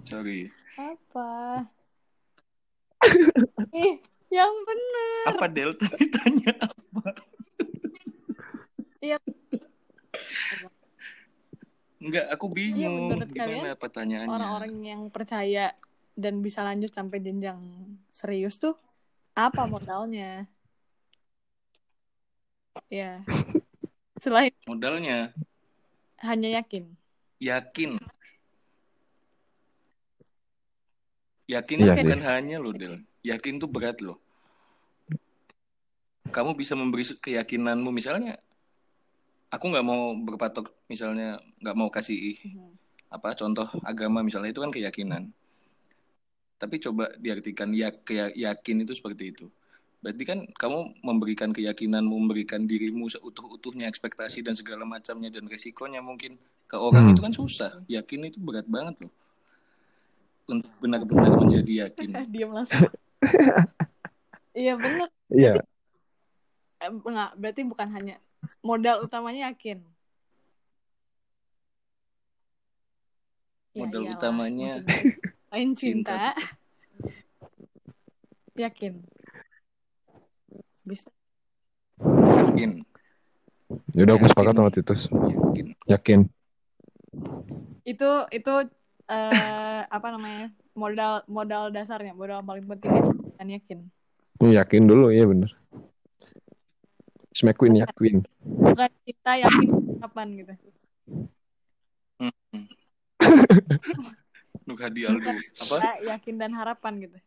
[0.04, 0.48] Sorry.
[0.76, 1.64] apa
[3.72, 3.96] ih
[4.28, 6.83] yang bener Apa Del tadi tanya apa?
[9.04, 9.18] Iya.
[12.00, 13.12] Enggak, aku bingung.
[13.12, 14.32] menurut kalian, Gimana pertanyaannya?
[14.32, 15.76] orang-orang yang percaya
[16.16, 17.58] dan bisa lanjut sampai jenjang
[18.14, 18.78] serius tuh
[19.34, 20.46] apa modalnya
[22.86, 23.18] ya
[24.22, 25.34] selain Modalnya
[26.22, 26.94] hanya yakin
[27.42, 27.98] yakin.
[31.44, 32.08] Yakin Iya tuh sih.
[32.08, 32.94] bukan hanya loh, Del.
[33.20, 34.16] Yakin tuh berat loh.
[36.32, 38.40] Kamu bisa memberi keyakinanmu misalnya
[39.54, 42.34] aku nggak mau berpatok misalnya nggak mau kasih
[43.06, 45.30] apa contoh agama misalnya itu kan keyakinan.
[46.58, 47.92] Tapi coba diartikan ya
[48.34, 49.46] yakin itu seperti itu.
[50.02, 56.36] Berarti kan kamu memberikan keyakinan, memberikan dirimu seutuh-utuhnya ekspektasi dan segala macamnya dan resikonya mungkin
[56.68, 57.12] ke orang Hmm.
[57.16, 57.72] itu kan susah.
[57.86, 59.12] Yakin itu berat banget loh.
[60.44, 62.10] Untuk benar-benar menjadi yakin.
[62.34, 62.84] diam langsung
[64.52, 65.64] iya bener Iya.
[66.84, 68.16] Eh, enggak berarti bukan hanya
[68.60, 69.82] modal utamanya yakin
[73.74, 74.72] Ya Modal iyalah, utamanya
[75.50, 76.30] lain cinta.
[76.30, 76.38] cinta,
[78.54, 79.02] yakin
[80.86, 81.10] bisa
[82.24, 82.86] Yakin,
[83.98, 84.70] Yaudah aku sepakat sama.
[84.70, 85.10] Titus.
[85.10, 85.66] yakin.
[85.90, 86.20] Yakin.
[87.82, 88.54] itu itu
[89.04, 93.02] eh apa namanya modal modal dasarnya modal paling pentingnya
[93.34, 93.78] kan yakin
[94.40, 95.50] Yakin dulu, iya bener.
[97.34, 98.22] Smack Queen yakin.
[98.46, 99.68] bukan kita yakin
[99.98, 100.54] kapan gitu
[102.14, 102.70] Hmm.
[104.70, 105.34] Nuk Hadi Aldo.
[105.34, 105.76] Apa?
[105.82, 107.18] kita yakin dan harapan gitu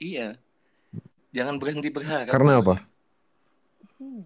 [0.00, 0.36] Iya.
[1.32, 2.28] Jangan berhenti berharap.
[2.32, 2.84] Karena apa?
[4.00, 4.24] Hmm.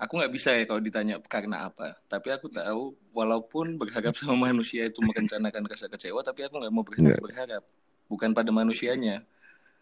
[0.00, 1.92] Aku nggak bisa ya kalau ditanya karena apa.
[2.08, 6.80] Tapi aku tahu, walaupun berharap sama manusia itu merencanakan rasa kecewa, tapi aku nggak mau
[6.80, 7.20] berhenti Nggak.
[7.20, 7.62] berharap.
[8.08, 9.20] Bukan pada manusianya,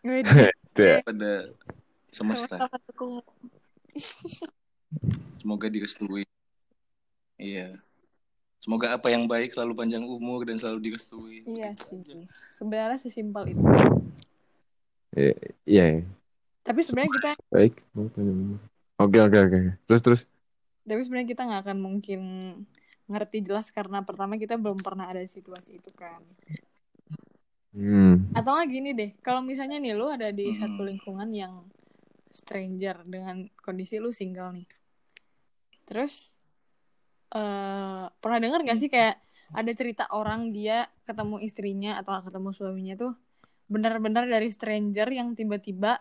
[0.02, 1.00] Iya.
[1.06, 1.54] pada
[2.10, 2.58] semesta.
[5.38, 6.26] Semoga direstui.
[7.38, 7.78] Iya.
[8.58, 11.46] Semoga apa yang baik selalu panjang umur dan selalu direstui.
[11.46, 12.02] iya sih
[12.50, 13.62] sebenarnya sesimpel itu
[15.14, 15.34] Iya.
[15.62, 15.86] iya.
[16.66, 17.74] tapi sebenarnya kita Baik.
[18.98, 19.58] Oke oke oke.
[19.86, 20.22] Terus terus.
[20.88, 22.20] tapi sebenarnya kita nggak akan mungkin
[23.12, 26.24] ngerti jelas karena pertama kita belum pernah ada di situasi itu kan
[27.76, 28.24] Hmm.
[28.32, 30.56] atau nggak gini deh kalau misalnya nih lu ada di Hmm.
[30.64, 31.68] satu lingkungan yang
[32.32, 34.68] stranger dengan kondisi lu single nih
[35.84, 36.32] terus
[37.36, 39.20] eh pernah dengar gak sih kayak
[39.52, 43.12] ada cerita orang dia ketemu istrinya atau ketemu suaminya tuh
[43.68, 46.00] benar-benar dari stranger yang tiba-tiba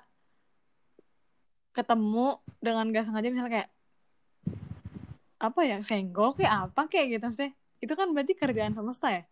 [1.78, 3.70] ketemu dengan gak sengaja misalnya kayak
[5.38, 9.24] apa ya senggol kayak apa kayak gitu maksudnya itu kan berarti kerjaan semesta ya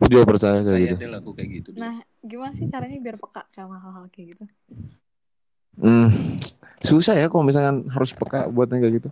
[0.00, 0.96] Aku juga percaya kayak Percaya gitu.
[0.96, 1.68] deh lah aku kayak gitu.
[1.76, 1.80] deh.
[1.84, 4.44] Nah, gimana sih caranya biar peka sama hal-hal kayak gitu?
[5.76, 6.08] Hmm,
[6.80, 9.08] susah ya kalau misalkan harus peka buatnya kayak gitu.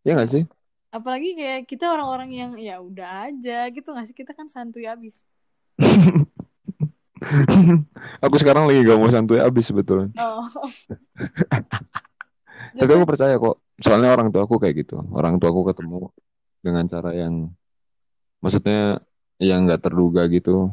[0.00, 0.44] Ya nggak sih?
[0.88, 4.16] Apalagi kayak kita orang-orang yang ya udah aja gitu nggak sih?
[4.16, 5.20] Kita kan santuy abis.
[8.24, 10.10] Aku sekarang lagi gak mau santuy abis sebetulnya.
[10.16, 10.44] Oh.
[12.78, 13.58] Tapi aku percaya kok.
[13.80, 15.00] Soalnya orang tua aku kayak gitu.
[15.10, 16.12] Orang tua aku ketemu
[16.60, 17.50] dengan cara yang
[18.38, 19.00] maksudnya
[19.40, 20.70] yang nggak terduga gitu.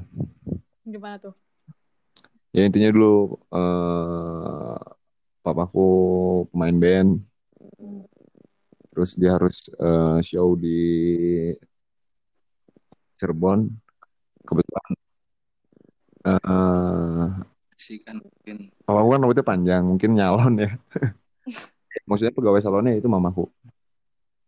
[0.83, 1.33] Gimana tuh?
[2.51, 4.77] Ya intinya dulu eh
[5.41, 5.87] papaku
[6.51, 7.09] pemain band,
[8.91, 10.75] terus dia harus eh, show di
[13.17, 13.71] Cirebon.
[14.43, 14.96] Kebetulan
[16.27, 17.27] eh
[17.77, 20.69] sih kan mungkin papaku kan rambutnya panjang, mungkin nyalon ya.
[22.09, 23.47] Maksudnya pegawai salonnya itu mamaku.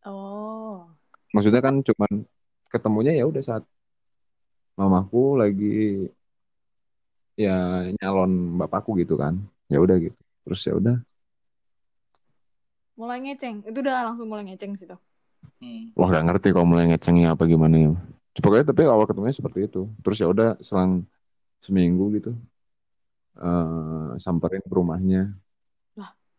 [0.04, 0.89] Oh.
[1.32, 2.26] Maksudnya kan cuman
[2.68, 3.63] ketemunya ya udah saat
[4.76, 6.08] mamaku lagi
[7.39, 9.39] ya nyalon bapakku gitu kan.
[9.70, 10.18] Ya udah gitu.
[10.44, 10.96] Terus ya udah.
[13.00, 13.63] Mulai ngeceng.
[13.63, 15.00] Itu udah langsung mulai ngeceng sih tuh.
[15.63, 17.92] hmm, Wah gak ngerti kalau mulai ngecengnya apa gimana ya.
[18.39, 19.88] Pokoknya tapi awal ketemunya seperti itu.
[20.04, 21.08] Terus ya udah selang
[21.63, 22.32] seminggu gitu.
[23.39, 25.32] eh samperin ke rumahnya.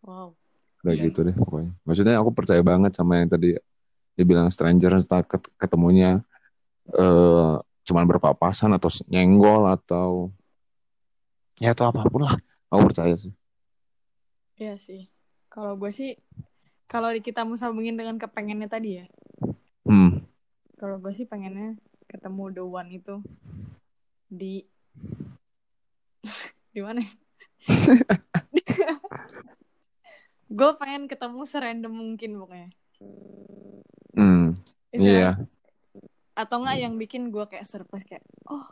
[0.05, 0.37] Wow.
[0.85, 1.09] Udah Iya.
[1.09, 1.73] gitu deh pokoknya.
[1.85, 3.57] Maksudnya aku percaya banget sama yang tadi
[4.17, 5.01] dibilang stranger
[5.57, 6.21] ketemunya
[6.93, 7.55] eh
[7.89, 10.29] cuman berpapasan atau nyenggol atau
[11.61, 12.37] ya atau apa pun lah.
[12.69, 13.33] Aku percaya sih.
[14.61, 15.09] Iya sih.
[15.49, 16.21] Kalau gue sih,
[16.85, 19.07] kalau kita mau sambungin dengan kepengennya tadi ya.
[19.89, 20.23] Hmm.
[20.77, 23.21] Kalau gue sih pengennya ketemu the one itu
[24.31, 24.65] di
[26.71, 27.03] di mana?
[30.51, 32.69] gue pengen ketemu serandom mungkin pokoknya.
[34.15, 34.59] Hmm.
[34.91, 35.39] Iya.
[36.35, 38.67] Atau enggak yang bikin gue kayak surprise kayak, oh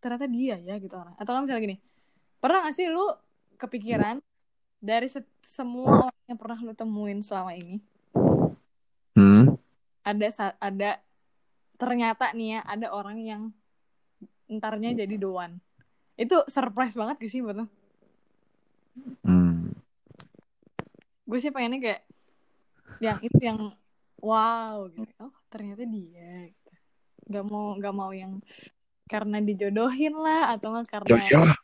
[0.00, 1.16] ternyata dia ya gitu orang.
[1.16, 1.76] Atau enggak misalnya gini,
[2.38, 3.06] pernah gak sih lu
[3.56, 4.20] kepikiran
[4.76, 7.80] dari se- semua orang yang pernah lu temuin selama ini,
[9.16, 9.56] Hmm.
[10.04, 10.28] ada
[10.60, 10.90] ada
[11.80, 13.42] ternyata nih ya ada orang yang
[14.46, 15.58] entarnya jadi doan.
[16.16, 17.66] Itu surprise banget gak sih buat lo?
[19.26, 19.74] Hmm.
[21.28, 22.02] Gue sih pengennya kayak
[23.02, 23.60] yang itu yang
[24.22, 25.12] wow gitu.
[25.20, 26.48] Oh ternyata dia.
[26.48, 26.72] Gitu.
[27.28, 28.40] Gak mau gak mau yang
[29.06, 31.56] karena dijodohin lah atau nggak Ya karena iyalah.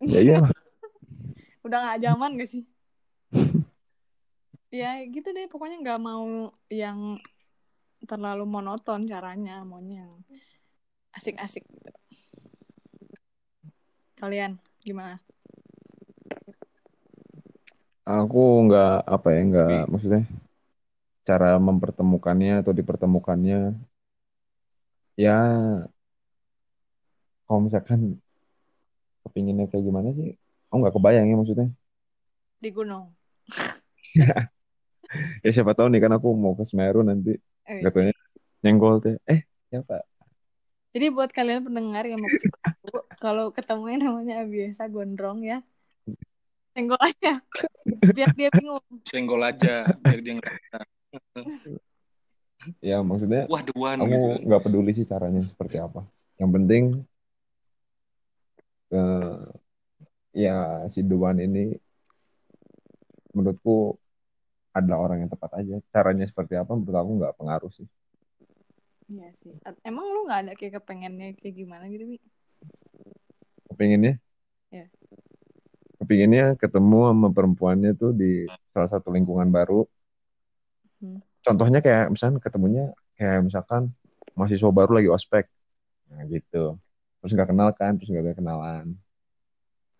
[0.00, 0.52] Ya iyalah.
[1.66, 2.64] udah nggak zaman gak sih?
[4.76, 7.16] ya gitu deh pokoknya nggak mau yang
[8.04, 10.12] terlalu monoton caranya maunya yang
[11.16, 11.90] asik-asik gitu.
[14.16, 15.20] Kalian gimana?
[18.06, 20.22] Aku nggak apa ya nggak Tapi- maksudnya
[21.26, 23.74] cara mempertemukannya atau dipertemukannya
[25.18, 25.36] ya
[27.46, 28.22] kalau misalkan
[29.26, 30.38] kepinginnya kayak gimana sih
[30.70, 31.68] aku nggak kebayang ya maksudnya.
[32.62, 33.10] Di gunung.
[35.44, 37.34] ya siapa tahu nih kan aku mau ke Semeru nanti.
[37.66, 38.14] Eh, katanya
[38.62, 40.06] nyenggol teh eh siapa?
[40.94, 42.30] Jadi buat kalian pendengar yang mau
[43.18, 45.58] kalau ketemunya namanya biasa gondrong ya,
[46.76, 47.40] senggol aja,
[48.14, 48.84] biar dia bingung.
[49.06, 50.78] senggol aja biar dia ngerasa
[52.82, 54.28] ya maksudnya wah one aku gitu.
[54.48, 56.02] nggak peduli sih caranya seperti apa.
[56.36, 56.84] Yang penting
[58.92, 59.38] eh,
[60.36, 61.72] ya si Duan ini
[63.32, 63.96] menurutku
[64.74, 65.76] adalah orang yang tepat aja.
[65.88, 67.86] Caranya seperti apa menurut aku nggak pengaruh sih.
[69.06, 69.54] Iya sih.
[69.86, 72.18] Emang lu nggak ada kayak kepengennya kayak gimana gitu, Bi?
[73.76, 74.16] Kepinginnya
[74.66, 74.88] Ya.
[75.96, 79.84] kepinginnya ketemu sama perempuannya tuh di salah satu lingkungan baru
[80.96, 81.20] Hmm.
[81.44, 83.92] contohnya kayak misalnya ketemunya kayak misalkan
[84.32, 85.44] mahasiswa baru lagi ospek
[86.08, 86.80] nah gitu
[87.20, 88.86] terus nggak kenal kan terus nggak ada kenalan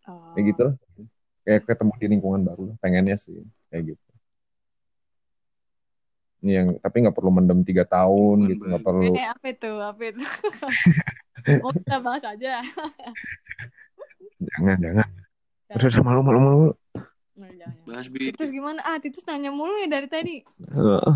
[0.08, 0.32] Oh.
[0.32, 0.66] kayak gitu
[1.42, 2.76] kayak ketemu di lingkungan baru lah.
[2.80, 3.36] pengennya sih
[3.68, 4.10] kayak gitu
[6.40, 9.70] ini yang tapi nggak perlu mendem tiga tahun Lingkungan gitu nggak perlu Eh, apa itu?
[9.74, 10.22] Apa itu?
[11.46, 12.58] Mau kita bahas aja.
[14.36, 15.08] jangan jangan
[15.72, 16.68] udah udah malu malu malu
[17.36, 17.84] Nah, jangan.
[17.84, 18.80] bahas bi Titus gimana?
[18.80, 20.36] Ah, Titus nanya mulu ya dari tadi.
[20.72, 21.14] Heeh.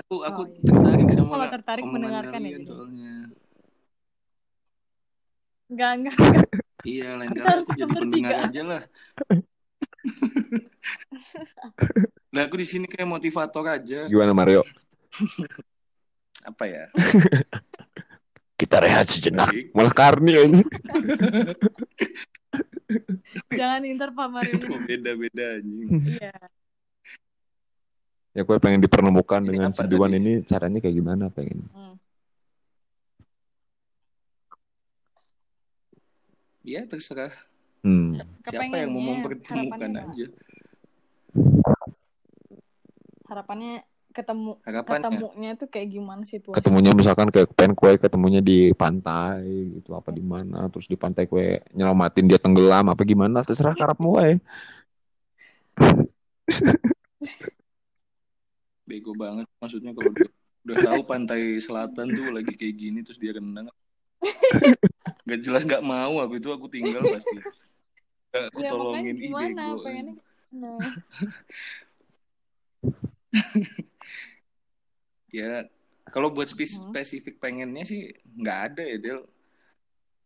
[0.00, 0.62] aku aku Oh, iya.
[0.64, 2.64] tertarik sama Kalau tertarik mendengarkan ya, jadi.
[2.64, 3.12] soalnya
[5.68, 6.44] Enggak, enggak, enggak.
[6.88, 8.82] iya lain kali jadi pendengar aja lah
[12.28, 14.04] Nah, aku di sini kayak motivator aja.
[14.08, 14.60] gimana Mario
[16.48, 16.84] apa ya?
[18.60, 19.54] Kita rehat sejenak.
[19.70, 20.62] Malah karni ini.
[23.52, 26.18] Jangan inter paman Itu beda-beda anjing.
[26.18, 26.34] Iya.
[28.34, 31.70] Ya gue pengen dipernemukan dengan si ini caranya kayak gimana pengen.
[31.70, 31.94] Hmm.
[36.66, 37.32] Ya terserah.
[37.86, 38.18] Hmm.
[38.42, 40.26] Siapa yang mau mempertemukan aja.
[43.28, 48.72] Harapannya ketemu harapannya ketemunya tuh kayak gimana situasi Ketemunya misalkan kayak pengen kue ketemunya di
[48.72, 49.44] pantai
[49.78, 54.16] gitu apa di mana terus di pantai kue nyelamatin dia tenggelam apa gimana terserah karapmu
[54.16, 54.40] wae.
[58.88, 60.30] bego banget maksudnya kalau udah,
[60.64, 63.68] udah tahu pantai selatan tuh lagi kayak gini terus dia renang
[65.28, 67.36] nggak jelas nggak mau aku itu aku tinggal pasti.
[68.28, 69.84] Aku ya tolongin gimana bego.
[69.84, 70.16] pengennya
[70.48, 70.80] nah,
[75.28, 75.64] ya
[76.08, 76.88] kalau buat spes- Hmm.
[76.90, 79.20] spesifik pengennya sih nggak ada ya Del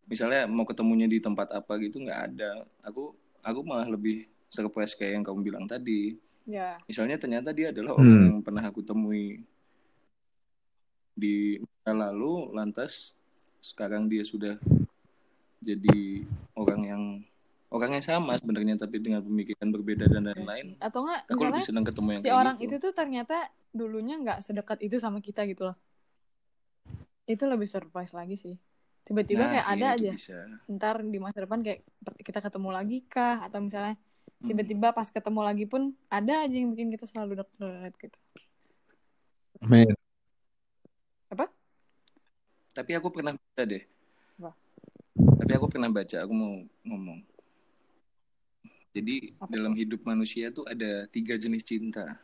[0.04, 5.16] misalnya mau ketemunya di tempat apa gitu nggak ada aku aku malah lebih surprise kayak
[5.16, 6.14] yang kamu bilang tadi
[6.44, 8.26] ya misalnya ternyata dia adalah orang Hmm.
[8.28, 9.42] yang pernah aku temui
[11.12, 13.12] di masa lalu lantas
[13.60, 14.58] sekarang dia sudah
[15.60, 17.02] jadi orang yang
[17.72, 21.68] orang yang sama sebenarnya tapi dengan pemikiran berbeda dan lain-lain atau enggak aku lebih misalnya
[21.72, 22.64] senang ketemu yang si kayak orang gitu.
[22.68, 23.36] itu tuh ternyata
[23.72, 25.76] dulunya nggak sedekat itu sama kita gitu loh.
[27.24, 28.56] Itu lebih surprise lagi sih.
[29.02, 30.12] Tiba-tiba nah kayak ada ya itu aja.
[30.20, 30.38] bisa.
[30.68, 31.80] Ntar di masa depan kayak
[32.20, 33.40] kita ketemu lagi kah?
[33.48, 33.96] Atau misalnya
[34.42, 34.50] Hmm.
[34.50, 38.18] tiba-tiba pas ketemu lagi pun ada aja yang bikin kita selalu deket gitu.
[39.62, 39.94] Amin.
[42.72, 43.84] tapi aku pernah baca deh.
[44.40, 44.56] Apa?
[45.12, 46.56] tapi aku pernah baca aku mau
[46.88, 47.20] ngomong
[48.92, 52.20] jadi Apa dalam hidup manusia tuh ada tiga jenis cinta.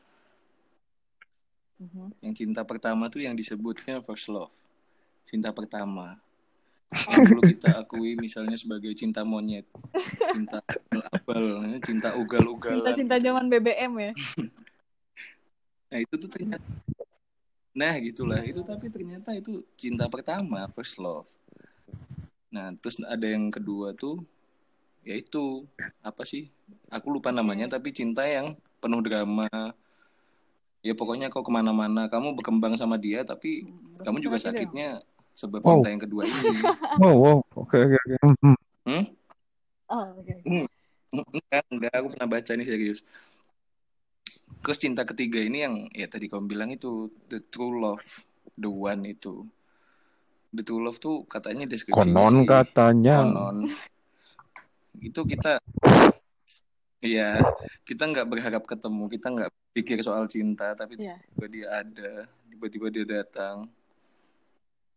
[1.78, 2.11] Mhm.
[2.26, 4.50] yang cinta pertama tuh yang disebutnya first love.
[5.24, 6.18] Cinta pertama.
[6.88, 7.12] Oh.
[7.12, 9.68] yang perlu kita akui misalnya sebagai cinta monyet
[10.33, 10.64] cinta
[11.12, 12.81] abal cinta ugal-ugalan.
[12.81, 14.12] Cinta-cinta zaman BBM ya?
[15.88, 16.64] Nah itu tuh ternyata
[17.72, 18.44] nah gitulah.
[18.44, 21.24] Itu tapi ternyata itu cinta pertama first love.
[22.52, 24.20] Nah terus ada yang kedua tuh
[25.09, 25.64] yaitu
[26.05, 26.42] apa sih
[26.92, 28.47] aku lupa namanya tapi cinta yang
[28.83, 29.49] penuh drama
[30.87, 34.55] ya pokoknya kau ke mana-mana kamu berkembang sama dia tapi Hmm, kamu juga berarti dong.
[34.55, 34.88] sakitnya
[35.35, 35.83] sebab Wow.
[35.83, 36.38] cinta yang kedua ini
[37.03, 37.38] Wow, wow.
[37.59, 38.16] Oke, oke, oke.
[38.42, 38.57] Hmm.
[38.87, 39.05] hmm?
[39.90, 40.35] oh oke
[41.35, 43.01] enggak enggak aku pernah baca ini serius
[44.62, 48.05] terus cinta ketiga ini yang ya tadi kamu bilang itu the true love
[48.59, 49.47] the one itu
[50.57, 53.16] the true love tuh katanya deskripsinya Konon sih katanya.
[53.25, 53.57] konon
[55.02, 55.62] itu kita
[56.98, 57.38] Iya,
[57.87, 61.14] kita nggak berharap ketemu, kita nggak pikir soal cinta, tapi Iya.
[61.30, 62.11] tiba-tiba dia ada,
[62.50, 63.70] tiba-tiba dia datang.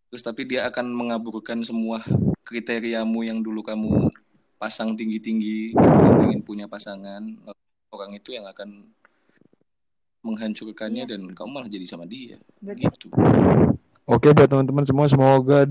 [0.09, 2.01] Terus tapi dia akan mengaburkan semua
[2.41, 4.09] kriteriamu yang dulu kamu
[4.57, 7.21] pasang tinggi-tinggi, kamu ingin punya pasangan,
[7.93, 8.89] orang itu yang akan
[10.25, 12.41] menghancurkannya Iya dan kamu malah jadi sama dia.
[12.65, 13.07] Berarti Gitu.
[14.09, 15.63] Oke buat teman-teman semua semoga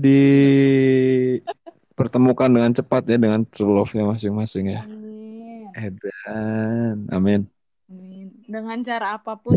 [1.91, 4.81] dipertemukan dengan cepat ya dengan true love-nya masing-masing ya.
[4.83, 6.95] amin Edan.
[7.11, 7.41] Amin.
[7.87, 9.55] amin dengan cara apa pun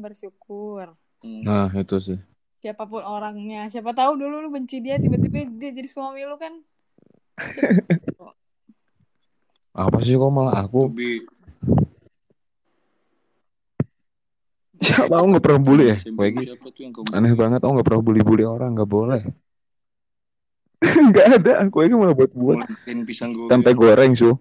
[0.00, 0.92] bersyukur
[1.24, 1.42] Hmm.
[1.48, 2.20] Nah, itu sih.
[2.60, 6.52] siapa pun orangnya siapa tahu dulu lu benci dia tiba-tiba dia jadi suami lu kan
[9.76, 10.88] Apa sih kok malah aku?
[14.76, 15.96] Siapa aku nggak pernah bully ya?
[16.00, 16.48] Kayak gitu.
[16.52, 19.20] siapa tuh yang kamu Aneh banget, aku nggak pernah bully-bully orang, nggak boleh.
[21.08, 24.12] Nggak ada, aku ini malah buat buat Ngelakuin pisang tempe goreng.
[24.12, 24.30] goreng su.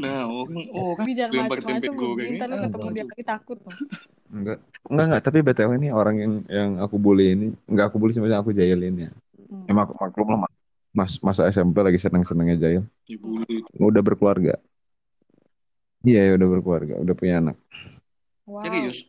[0.00, 3.08] Nah, orang orang tapi jangan lempar tempe goreng ntar lu ini ketemu dia tuh?
[3.12, 3.76] lagi takut loh
[4.34, 5.22] Enggak, enggak enggak.
[5.22, 8.96] Tapi btw ini orang yang yang aku bully ini, enggak aku bully sebenarnya aku jahilin
[9.06, 9.10] ya.
[9.46, 9.68] Hmm.
[9.70, 10.50] Emang maklum lah,
[10.90, 12.82] mas masa SMP lagi seneng-senengnya jahil.
[13.06, 13.62] Dibully.
[13.78, 14.58] Udah berkeluarga.
[16.02, 17.56] Iya, ya, udah berkeluarga, udah punya anak.
[18.48, 19.06] wow Serius?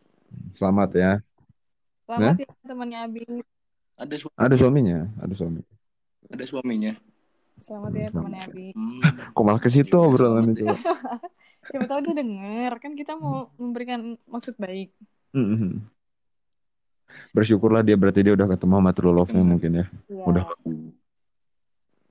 [0.54, 1.10] Selamat ya.
[2.06, 3.22] Selamat ya temannya Abi
[3.96, 5.60] Ada su- Ada suaminya, ada suami.
[6.26, 6.92] ada suaminya.
[7.56, 9.00] selamat ya temannya Abi Hmm.
[9.32, 10.64] Kok malah ke situ Ya udah, obrolan itu?
[10.64, 10.76] ya.
[11.66, 14.92] siapa tahu dia denger kan kita mau memberikan maksud baik
[15.32, 15.82] Mhm.
[17.32, 19.50] Bersyukurlah dia berarti dia udah ketemu sama true love-nya Benar.
[19.50, 19.86] mungkin ya.
[20.06, 20.44] ya Udah.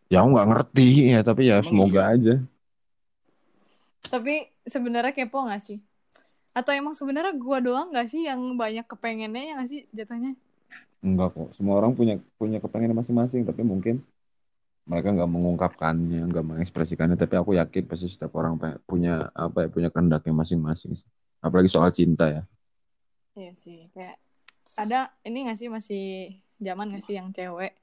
[0.05, 2.13] Ya aku nggak ngerti ya, tapi ya Emang semoga iya?
[2.13, 2.35] aja.
[4.05, 4.33] tapi
[4.63, 5.81] sebenarnya kepo gak sih
[6.55, 10.39] atau emang sebenarnya gua doang gak sih yang banyak kepengennya ya gak sih jatuhnya
[11.05, 11.49] Enggak kok.
[11.53, 14.01] Semua orang punya punya kepengen masing-masing, tapi mungkin
[14.89, 17.13] mereka nggak mengungkapkannya, nggak mengekspresikannya.
[17.13, 18.57] Tapi aku yakin pasti setiap orang
[18.89, 20.97] punya apa ya, punya kehendaknya masing-masing.
[21.45, 22.41] Apalagi soal cinta ya.
[23.37, 24.17] Iya sih, kayak
[24.73, 26.05] ada ini gak sih masih
[26.57, 27.77] zaman gak sih yang cewek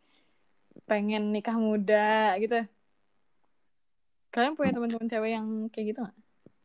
[0.90, 2.58] pengen nikah muda gitu?
[4.34, 6.16] Kalian punya teman-teman cewek yang kayak gitu gak?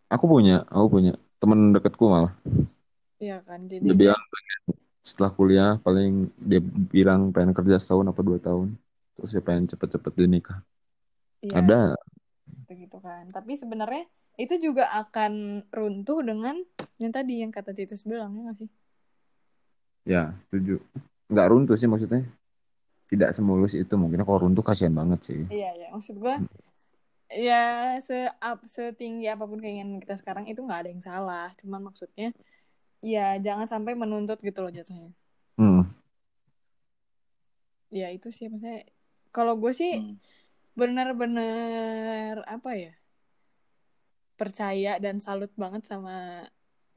[0.09, 2.33] Aku punya, aku punya temen deketku malah.
[3.23, 4.59] Iya kan, Dia jadi bilang pengen
[5.07, 6.59] setelah kuliah paling dia
[6.93, 8.69] bilang pengen kerja setahun apa dua tahun.
[9.17, 10.61] terus ya pengen cepet-cepet dinikah
[11.45, 11.97] Iya, ada
[12.81, 13.23] gitu kan.
[13.35, 14.03] Tapi sebenarnya
[14.43, 15.33] itu juga akan
[15.77, 16.55] runtuh dengan
[17.01, 18.69] yang tadi yang kata Titus bilang ya nggak sih?
[20.07, 20.79] ya setuju
[21.27, 22.23] nggak runtuh sih maksudnya
[23.11, 25.87] tidak semulus itu mungkin kalau runtuh kasihan banget sih Iya, ya.
[25.95, 26.35] Maksud gue,
[27.31, 31.47] ya se up, setinggi apa pun keinginan kita sekarang itu nggak ada yang salah.
[31.59, 32.31] Cuman maksudnya,
[33.03, 35.11] ya jangan sampai menuntut gitu loh jatuhnya.
[35.57, 35.83] hmm.
[37.89, 38.83] Ya itu sih maksudnya.
[39.35, 40.17] Kalau gue sih Hmm.
[40.77, 42.93] bener-bener apa ya
[44.37, 46.45] percaya dan salut banget sama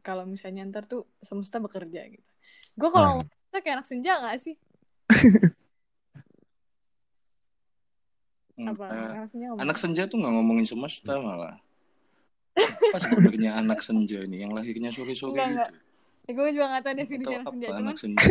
[0.04, 2.30] kalau misalnya ntar tuh semesta bekerja gitu.
[2.76, 3.14] Gue kalau Ah.
[3.24, 3.28] ngomong
[3.64, 4.56] kayak anak senja gak sih?
[8.66, 8.86] Apa?
[8.88, 11.56] Nah, Anak senja tuh nggak ngomongin semesta malah.
[12.54, 15.70] Apa sebenarnya anak senja ini yang lahirnya sore-sore enggak.
[15.70, 15.72] gitu?
[16.20, 17.66] Ya, gue juga gak tahu definisi anak senja.
[17.66, 18.24] Cuman anak senja?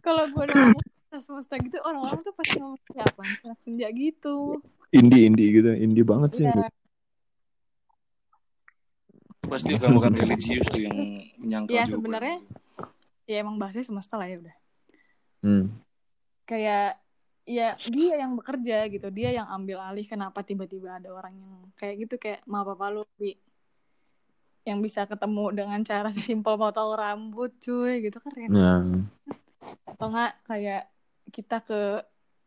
[0.00, 0.86] kalau gue udah ngomong
[1.18, 4.36] semesta gitu, orang-orang tuh pasti ngomong siapa anak senja gitu.
[4.88, 6.72] indie indie gitu indie banget sih Iya.
[9.44, 10.96] Pasti orang-orang religius tuh yang
[11.38, 12.36] menyangkal Ya, jawaban sebenarnya.
[13.24, 14.56] Ya emang bahasnya semesta lah ya udah.
[15.42, 15.64] hmm.
[16.44, 16.96] Kayak
[17.48, 21.94] ya dia yang bekerja gitu, dia yang ambil alih kenapa tiba-tiba ada orang yang kayak
[22.04, 23.40] gitu kayak ma papa lu Wi.
[24.68, 28.52] yang bisa ketemu dengan cara sesimpel potong rambut cuy gitu kan keren.
[28.52, 28.74] ya
[29.88, 30.82] atau enggak kayak
[31.32, 31.80] kita ke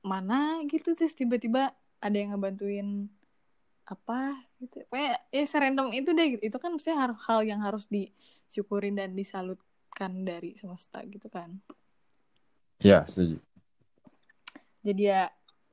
[0.06, 3.10] mana gitu terus tiba-tiba ada yang ngebantuin
[3.86, 6.44] apa gitu kayak ya serandom itu deh gitu.
[6.48, 11.58] itu kan mesti hal, hal yang harus disyukurin dan disalutkan dari semesta gitu kan
[12.82, 13.42] ya setuju
[14.82, 15.24] jadi ya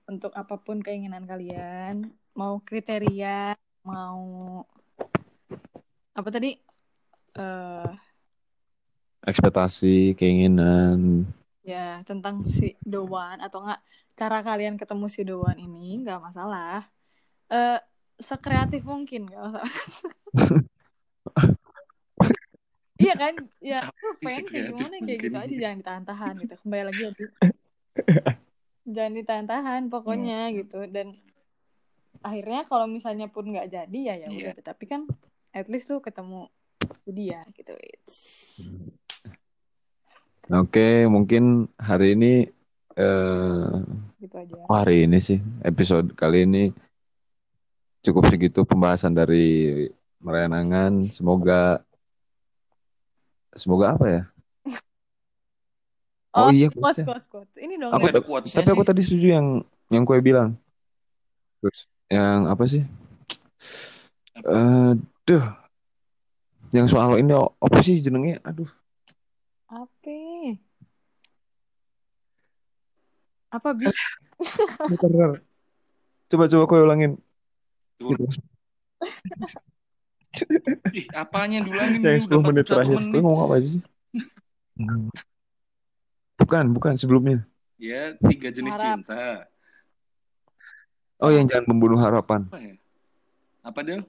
[0.08, 4.20] untuk apa pun keinginan kalian mau kriteria mau
[6.12, 6.56] apa tadi?
[7.36, 7.90] Eh
[9.24, 11.28] ekspektasi keinginan.
[11.64, 13.80] Ya tentang si Doan atau enggak
[14.16, 16.88] cara kalian ketemu si Doan ini nggak masalah.
[17.52, 17.80] Eh
[18.18, 19.72] sekreatif mungkin nggak masalah.
[22.98, 23.34] Iya kan?
[23.62, 23.86] Ya
[24.18, 26.54] pengen kayak gimana kayak gitu aja jangan ditahan-tahan gitu.
[26.66, 27.12] Kembali lagi ya.
[28.90, 30.84] jangan ditahan-tahan pokoknya gitu.
[30.88, 31.16] Dan
[32.24, 34.54] akhirnya kalau misalnya pun nggak jadi ya ya udah.
[34.64, 35.06] Tapi kan
[35.52, 36.48] at least tuh ketemu
[37.08, 37.72] dia gitu.
[37.76, 38.60] It's-
[40.48, 42.32] oke mungkin hari ini
[42.98, 43.78] eh
[44.18, 44.58] gitu aja.
[44.58, 46.74] kok hari ini sih episode kali ini
[48.02, 49.86] cukup segitu pembahasan dari
[50.18, 51.78] Merenangan semoga
[53.54, 54.22] semoga apa ya
[56.38, 58.88] Oh, iya, quotes quotes quotes ini dong Aku Nggak ada quotes-nya tapi aku sih.
[58.94, 59.46] tadi setuju yang
[59.90, 60.54] yang kue bilang.
[61.58, 62.82] Terus yang apa sih?
[64.38, 64.90] Eh
[65.26, 65.44] duh.
[66.70, 68.38] Yang soal ini apa sih jenengnya?
[68.46, 68.68] Aduh.
[69.66, 70.18] Apa?
[73.48, 73.88] Apa bi?
[74.92, 75.40] Bentar.
[76.28, 77.12] coba coba kue ulangin.
[77.98, 78.24] Gitu.
[80.94, 82.96] Ih, apanya dulangin yang ini 10 udah menit 41 terakhir.
[83.00, 83.10] menit.
[83.10, 83.80] kue ngomong apa sih
[86.48, 87.44] bukan bukan sebelumnya.
[87.76, 89.04] Ya, tiga jenis Harap.
[89.04, 89.44] cinta.
[91.20, 92.48] oh yang jangan membunuh harapan.
[92.48, 92.74] Apa ya?
[93.60, 94.00] Apa Del?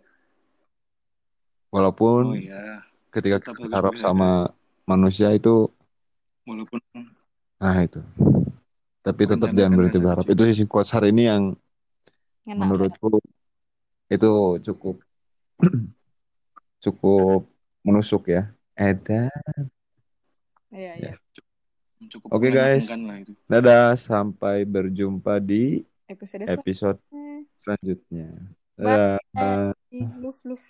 [1.69, 2.81] walaupun Oh iya,
[3.13, 4.49] ketika tetap kita harap sama
[4.89, 5.69] manusia itu
[6.47, 6.79] walaupun
[7.61, 8.01] nah itu.
[9.05, 10.23] Tapi tetap Merencanakan jangan berhenti berharap.
[10.25, 11.43] itu sih quotes hari ini yang
[12.47, 13.21] Ngena, menurutku
[14.09, 14.31] itu
[14.65, 14.95] cukup
[16.83, 17.45] cukup
[17.85, 18.49] menusuk ya.
[18.79, 19.27] Eda
[20.71, 21.13] iya iya
[22.07, 22.87] cukup Oke, guys.
[22.87, 23.33] menyenangkan lah itu.
[23.45, 27.27] dadah sampai berjumpa di episode episode selanjutnya
[27.59, 28.27] selanjutnya
[29.35, 29.75] Bye.
[29.83, 30.65] dadah love love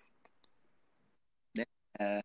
[2.00, 2.22] Eh,